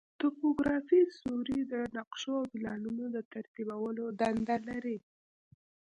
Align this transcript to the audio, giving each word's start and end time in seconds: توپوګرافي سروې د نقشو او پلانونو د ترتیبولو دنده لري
توپوګرافي 0.21 1.01
سروې 1.17 1.59
د 1.71 1.73
نقشو 1.97 2.33
او 2.39 2.45
پلانونو 2.53 3.05
د 3.15 3.17
ترتیبولو 3.33 4.03
دنده 4.19 4.57
لري 4.69 4.97